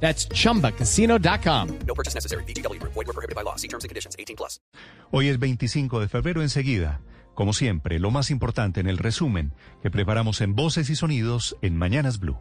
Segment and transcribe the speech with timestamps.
[0.00, 1.78] That's chumbacasino.com.
[1.86, 2.44] No purchase necessary.
[2.44, 2.80] BGW.
[2.82, 3.56] Void were prohibited by law.
[3.56, 4.14] See terms and conditions.
[4.18, 4.60] 18 plus.
[5.10, 7.00] Hoy es 25 de febrero enseguida.
[7.34, 9.52] Como siempre, lo más importante en el resumen
[9.82, 12.38] que preparamos en Voces y Sonidos en Mañanas Blue.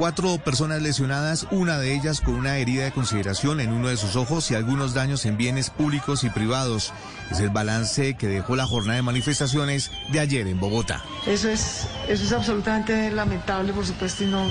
[0.00, 4.16] Cuatro personas lesionadas, una de ellas con una herida de consideración en uno de sus
[4.16, 6.94] ojos y algunos daños en bienes públicos y privados.
[7.30, 11.04] Es el balance que dejó la jornada de manifestaciones de ayer en Bogotá.
[11.26, 14.50] Eso es, eso es absolutamente lamentable, por supuesto, y no,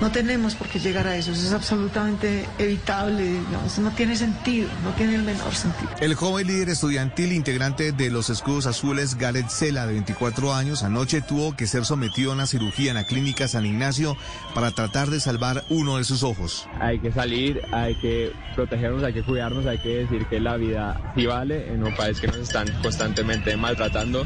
[0.00, 1.32] no tenemos por qué llegar a eso.
[1.32, 3.40] Eso es absolutamente evitable.
[3.52, 5.90] No, eso no tiene sentido, no tiene el menor sentido.
[6.00, 11.22] El joven líder estudiantil integrante de los escudos azules, Gareth Sela, de 24 años, anoche
[11.22, 14.16] tuvo que ser sometido a una cirugía en la clínica San Ignacio
[14.54, 16.68] para tratar de salvar uno de sus ojos.
[16.80, 21.12] Hay que salir, hay que protegernos, hay que cuidarnos, hay que decir que la vida
[21.16, 24.24] sí vale en un país que nos están constantemente maltratando.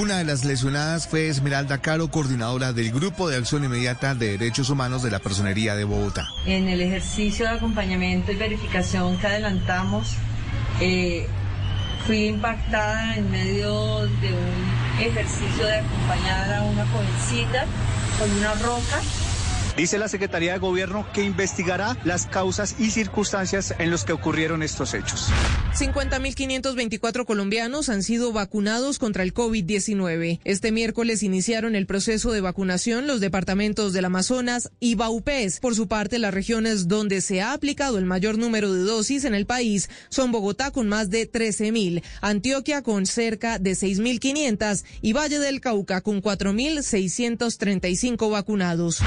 [0.00, 4.70] Una de las lesionadas fue Esmeralda Caro, coordinadora del Grupo de Acción Inmediata de Derechos
[4.70, 6.26] Humanos de la Personería de Bogotá.
[6.46, 10.14] En el ejercicio de acompañamiento y verificación que adelantamos,
[10.80, 11.26] eh,
[12.06, 17.66] fui impactada en medio de un ejercicio de acompañar a una jovencita
[18.18, 18.98] con una roca.
[19.76, 24.62] Dice la Secretaría de Gobierno que investigará las causas y circunstancias en los que ocurrieron
[24.62, 25.30] estos hechos.
[25.74, 30.40] 50.524 colombianos han sido vacunados contra el COVID-19.
[30.44, 35.58] Este miércoles iniciaron el proceso de vacunación los departamentos del Amazonas y Baupés.
[35.60, 39.34] Por su parte, las regiones donde se ha aplicado el mayor número de dosis en
[39.34, 45.38] el país son Bogotá con más de 13.000, Antioquia con cerca de 6.500 y Valle
[45.38, 49.00] del Cauca con 4.635 vacunados.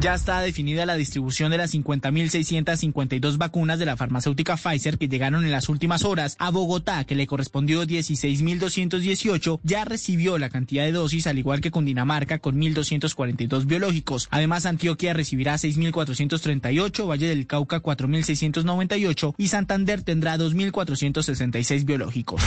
[0.00, 5.44] Ya está definida la distribución de las 50.652 vacunas de la farmacéutica Pfizer que llegaron
[5.44, 10.92] en las últimas horas a Bogotá, que le correspondió 16.218, ya recibió la cantidad de
[10.92, 14.28] dosis, al igual que Cundinamarca, con 1.242 biológicos.
[14.30, 22.40] Además, Antioquia recibirá 6.438, Valle del Cauca 4.698 y Santander tendrá 2.466 biológicos.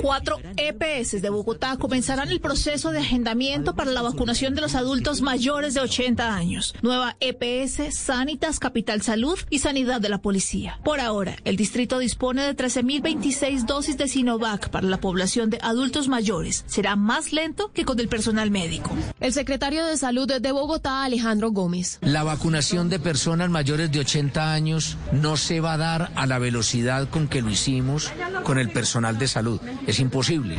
[0.00, 5.22] Cuatro EPS de Bogotá comenzarán el proceso de agendamiento para la vacunación de los adultos
[5.22, 6.74] mayores de 80 años.
[6.82, 10.78] Nueva EPS, Sanitas, Capital Salud y Sanidad de la Policía.
[10.84, 16.08] Por ahora, el distrito dispone de 13.026 dosis de Sinovac para la población de adultos
[16.08, 16.64] mayores.
[16.66, 18.90] Será más lento que con el personal médico.
[19.20, 21.98] El secretario de Salud de Bogotá, Alejandro Gómez.
[22.00, 26.38] La vacunación de personas mayores de 80 años no se va a dar a la
[26.38, 28.12] velocidad con que lo hicimos
[28.44, 29.60] con el personal de salud.
[29.86, 30.56] Es imposible.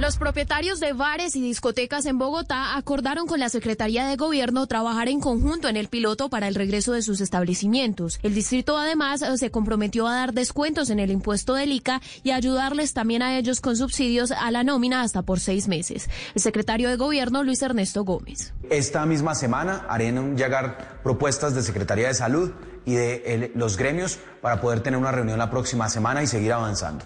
[0.00, 5.08] Los propietarios de bares y discotecas en Bogotá acordaron con la Secretaría de Gobierno trabajar
[5.08, 8.18] en conjunto en el piloto para el regreso de sus establecimientos.
[8.22, 12.94] El distrito además se comprometió a dar descuentos en el impuesto del ICA y ayudarles
[12.94, 16.08] también a ellos con subsidios a la nómina hasta por seis meses.
[16.34, 18.54] El secretario de Gobierno, Luis Ernesto Gómez.
[18.70, 22.52] Esta misma semana haré llegar propuestas de Secretaría de Salud
[22.86, 26.52] y de el, los gremios para poder tener una reunión la próxima semana y seguir
[26.52, 27.04] avanzando.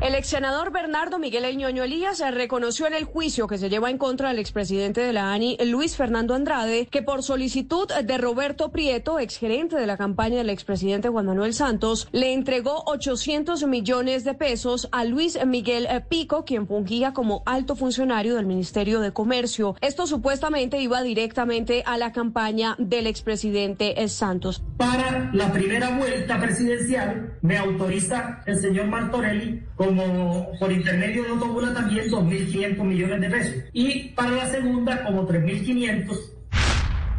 [0.00, 3.98] El ex senador Bernardo Miguel El Elías reconoció en el juicio que se lleva en
[3.98, 9.18] contra del expresidente de la ANI, Luis Fernando Andrade, que por solicitud de Roberto Prieto,
[9.18, 14.88] exgerente de la campaña del expresidente Juan Manuel Santos, le entregó 800 millones de pesos
[14.92, 19.74] a Luis Miguel Pico, quien fungía como alto funcionario del Ministerio de Comercio.
[19.80, 24.62] Esto supuestamente iba directamente a la campaña del expresidente Santos.
[24.76, 31.72] Para la primera vuelta presidencial me autoriza el señor Martorelli como por intermedio de autobula
[31.72, 33.54] también 2.500 millones de pesos.
[33.72, 36.38] Y para la segunda como 3.500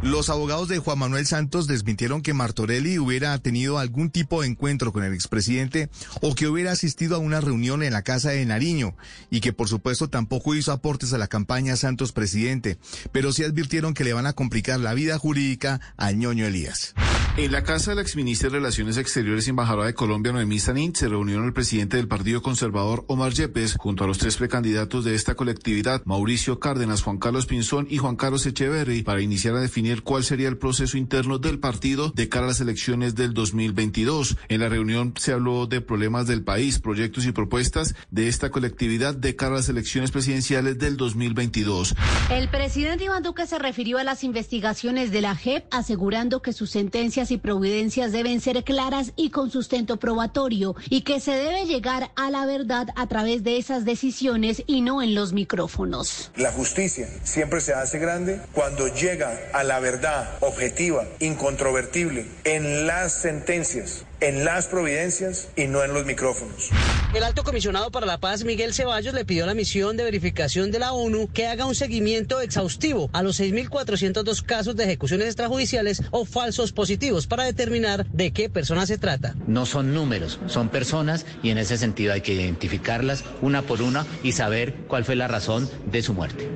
[0.02, 4.94] los abogados de Juan Manuel Santos desmintieron que Martorelli hubiera tenido algún tipo de encuentro
[4.94, 5.90] con el expresidente
[6.22, 8.96] o que hubiera asistido a una reunión en la casa de Nariño
[9.28, 12.78] y que por supuesto tampoco hizo aportes a la campaña Santos presidente,
[13.12, 16.94] pero sí advirtieron que le van a complicar la vida jurídica al ñoño Elías.
[17.40, 20.94] En la casa de la exministra de Relaciones Exteriores y embajadora de Colombia, Noemí Sanín,
[20.94, 25.14] se reunieron el presidente del Partido Conservador, Omar Yepes, junto a los tres precandidatos de
[25.14, 30.02] esta colectividad, Mauricio Cárdenas, Juan Carlos Pinzón y Juan Carlos Echeverry, para iniciar a definir
[30.02, 34.36] cuál sería el proceso interno del partido de cara a las elecciones del 2022.
[34.50, 39.14] En la reunión se habló de problemas del país, proyectos y propuestas de esta colectividad
[39.14, 41.94] de cara a las elecciones presidenciales del 2022.
[42.30, 46.68] El presidente Iván Duque se refirió a las investigaciones de la JEP, asegurando que sus
[46.68, 52.10] sentencias y providencias deben ser claras y con sustento probatorio y que se debe llegar
[52.16, 56.30] a la verdad a través de esas decisiones y no en los micrófonos.
[56.36, 63.12] La justicia siempre se hace grande cuando llega a la verdad objetiva, incontrovertible, en las
[63.12, 66.70] sentencias en las providencias y no en los micrófonos.
[67.12, 70.70] El alto comisionado para la paz, Miguel Ceballos, le pidió a la misión de verificación
[70.70, 76.02] de la ONU que haga un seguimiento exhaustivo a los 6.402 casos de ejecuciones extrajudiciales
[76.12, 79.34] o falsos positivos para determinar de qué personas se trata.
[79.46, 84.06] No son números, son personas y en ese sentido hay que identificarlas una por una
[84.22, 86.48] y saber cuál fue la razón de su muerte.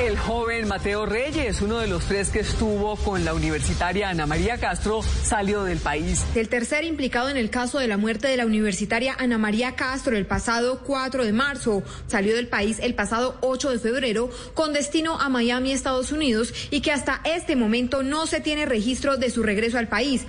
[0.00, 4.56] El joven Mateo Reyes, uno de los tres que estuvo con la universitaria Ana María
[4.56, 6.24] Castro, salió del país.
[6.34, 10.16] El tercer implicado en el caso de la muerte de la universitaria Ana María Castro
[10.16, 15.20] el pasado 4 de marzo salió del país el pasado 8 de febrero con destino
[15.20, 19.42] a Miami, Estados Unidos, y que hasta este momento no se tiene registro de su
[19.42, 20.24] regreso al país.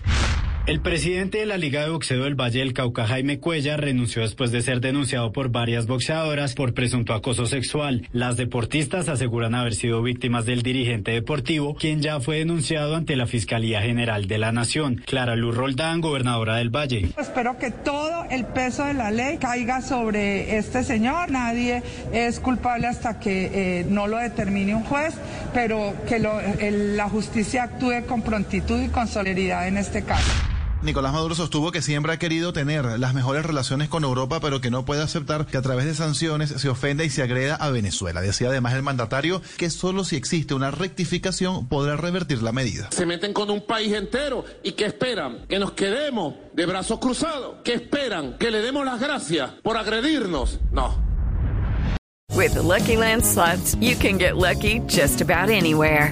[0.68, 4.52] El presidente de la Liga de Boxeo del Valle del Cauca, Jaime Cuella, renunció después
[4.52, 8.08] de ser denunciado por varias boxeadoras por presunto acoso sexual.
[8.12, 13.26] Las deportistas aseguran haber sido víctimas del dirigente deportivo, quien ya fue denunciado ante la
[13.26, 15.02] Fiscalía General de la Nación.
[15.08, 17.10] Clara Luz Roldán, gobernadora del Valle.
[17.18, 21.32] Espero que todo el peso de la ley caiga sobre este señor.
[21.32, 21.82] Nadie
[22.14, 25.16] es culpable hasta que eh, no lo determine un juez,
[25.56, 30.32] pero que la justicia actúe con prontitud y con solidaridad en este caso.
[30.84, 34.72] Nicolás Maduro sostuvo que siempre ha querido tener las mejores relaciones con Europa, pero que
[34.72, 38.20] no puede aceptar que a través de sanciones se ofenda y se agreda a Venezuela.
[38.20, 42.90] Decía además el mandatario que solo si existe una rectificación podrá revertir la medida.
[42.92, 47.58] Se meten con un país entero y que esperan que nos quedemos de brazos cruzados,
[47.64, 50.60] que esperan que le demos las gracias por agredirnos.
[50.72, 51.00] No.
[52.34, 56.12] With the Lucky Land slots, you can get lucky just about anywhere.